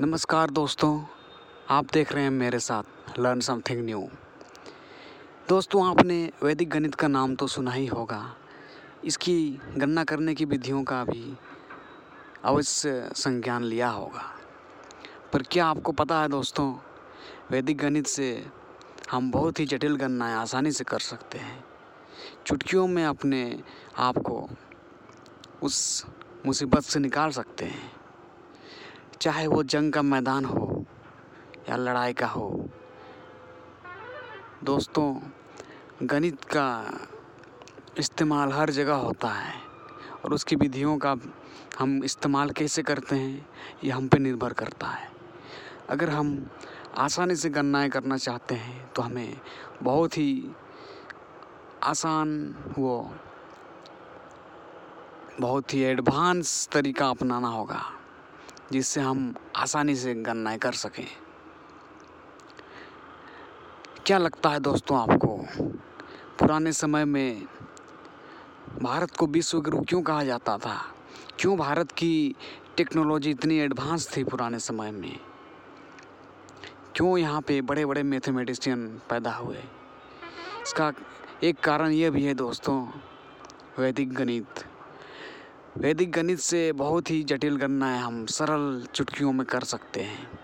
[0.00, 1.04] नमस्कार दोस्तों,
[1.68, 4.08] आप देख रहे हैं मेरे साथ लर्न समथिंग न्यू
[5.48, 8.36] दोस्तों, आपने वैदिक गणित का नाम तो सुना ही होगा।
[9.04, 11.36] इसकी गणना करने की विधियों का भी
[12.44, 14.34] अवश्य संज्ञान लिया होगा।
[15.32, 16.74] पर क्या आपको पता है दोस्तों,
[17.50, 18.46] वैदिक गणित से
[19.10, 21.64] हम बहुत ही जटिल गणनाएँ आसानी से कर सकते हैं।
[22.46, 23.62] चुटकियों में अपने
[23.98, 24.48] आप को
[25.62, 26.06] उस
[26.46, 28.03] मुसीबत से निकाल सकते हैं।
[29.20, 30.84] चाहे वो जंग का मैदान हो
[31.68, 32.68] या लड़ाई का हो,
[34.64, 35.14] दोस्तों,
[36.02, 36.68] गणित का
[37.98, 39.54] इस्तेमाल हर जगह होता है
[40.24, 41.14] और उसकी विधियों का
[41.78, 43.46] हम इस्तेमाल कैसे करते हैं,
[43.84, 45.08] ये हम पे निर्भर करता है।
[45.90, 46.46] अगर हम
[46.98, 49.36] आसानी से गणनाएँ करना चाहते हैं तो हमें
[49.82, 50.50] बहुत ही
[51.82, 53.10] आसान वो
[55.40, 57.82] बहुत ही एडवांस तरीका अपनाना होगा।
[58.72, 61.06] जिससे हम आसानी से गणनाएँ कर सकें।
[64.06, 65.46] क्या लगता है दोस्तों आपको,
[66.38, 67.46] पुराने समय में
[68.82, 70.94] भारत को विश्व गुरु क्यों कहा जाता था?
[71.38, 72.34] क्यों भारत की
[72.76, 75.20] टेक्नोलॉजी इतनी एडवांस थी पुराने समय में?
[76.96, 79.58] क्यों यहाँ पे बड़े बड़े मैथमेटिशियन पैदा हुए?
[80.62, 80.92] इसका
[81.42, 82.88] एक कारण यह भी है दोस्तों,
[83.78, 84.73] वैदिक गणित।
[85.76, 90.38] वैदिक गणित से बहुत ही जटिल गणनाएँ हम सरल चुटकियों में कर सकते हैं।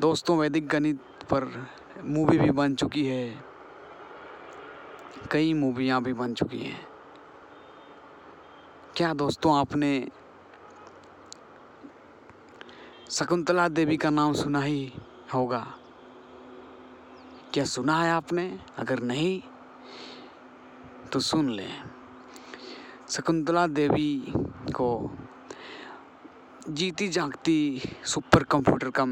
[0.00, 1.68] दोस्तों, वैदिक गणित पर
[2.04, 3.44] मूवी भी बन चुकी है।
[5.30, 6.88] कई मूवियाँ भी बन चुकी हैं।
[8.96, 10.08] क्या दोस्तों, आपने
[13.10, 14.92] शकुंतला देवी का नाम सुना ही
[15.34, 15.74] होगा?
[17.54, 18.60] क्या सुना है आपने?
[18.78, 19.42] अगर नहीं
[21.12, 21.95] तो सुन लें।
[23.10, 24.34] शकुंतला देवी
[24.74, 24.88] को
[26.68, 29.04] जीती जागती सुपर कंप्यूटर का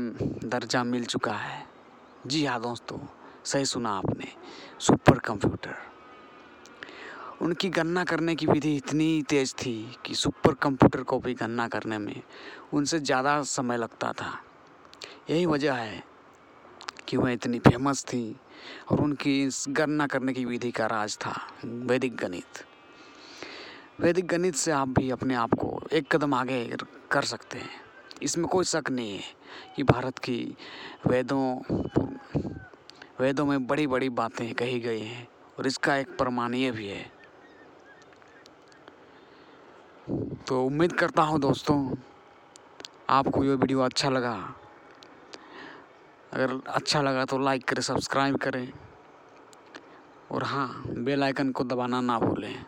[0.48, 1.66] दर्जा मिल चुका है।
[2.26, 2.98] जी हाँ दोस्तों,
[3.44, 4.26] सही सुना आपने,
[4.80, 5.74] सुपर कंप्यूटर।
[7.42, 9.76] उनकी गणना करने की विधि इतनी तेज थी
[10.06, 12.22] कि सुपर कंप्यूटर को भी गणना करने में
[12.74, 14.32] उनसे ज़्यादा समय लगता था।
[15.30, 16.02] यही वजह है
[17.08, 18.36] कि वह इतनी फ़ेमस थी
[18.90, 22.64] और उनकी गणना करने की विधि का राज था वैदिक गणित।
[24.00, 26.76] वैदिक गणित से आप भी अपने आप को एक कदम आगे
[27.10, 27.68] कर सकते हैं।
[28.22, 29.22] इसमें कोई शक नहीं है
[29.76, 30.56] कि भारत की
[31.06, 31.44] वेदों
[33.20, 35.26] वेदों में बड़ी बड़ी बातें कही गई हैं
[35.58, 37.04] और इसका एक प्रमाण ये भी है।
[40.48, 41.78] तो उम्मीद करता हूँ दोस्तों,
[43.10, 44.36] आपको ये वीडियो अच्छा लगा।
[46.32, 48.68] अगर अच्छा लगा तो लाइक करें, सब्सक्राइब करें।
[50.30, 52.64] और हाँ बेल आइकन को दबाना ना भूलें।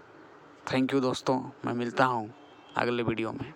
[0.66, 1.34] थैंक यू दोस्तों
[1.66, 2.31] मैं मिलता हूँ
[2.77, 3.53] अगले वीडियो में।